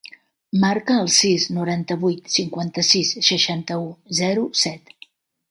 [0.61, 3.87] Marca el sis, noranta-vuit, cinquanta-sis, seixanta-u,
[4.23, 4.93] zero, set.